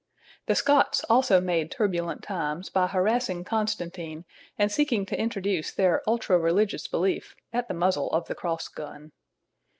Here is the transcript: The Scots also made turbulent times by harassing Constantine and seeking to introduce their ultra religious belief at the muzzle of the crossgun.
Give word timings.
The 0.47 0.55
Scots 0.55 1.03
also 1.11 1.39
made 1.39 1.69
turbulent 1.69 2.23
times 2.23 2.71
by 2.71 2.87
harassing 2.87 3.43
Constantine 3.43 4.25
and 4.57 4.71
seeking 4.71 5.05
to 5.05 5.19
introduce 5.19 5.71
their 5.71 6.01
ultra 6.09 6.39
religious 6.39 6.87
belief 6.87 7.35
at 7.53 7.67
the 7.67 7.75
muzzle 7.75 8.09
of 8.11 8.25
the 8.27 8.33
crossgun. 8.33 9.11